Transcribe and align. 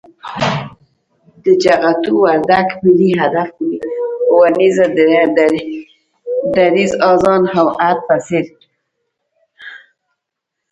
د 1.43 1.45
جغتو، 1.63 2.13
وردگ، 2.23 2.67
ملي 2.83 3.11
هدف 3.19 3.49
اونيزه، 4.31 4.85
دريځ، 6.55 6.91
آذان 7.09 7.41
او 7.59 7.67
عهد 7.81 7.99
په 8.07 8.15
څېر 8.25 8.45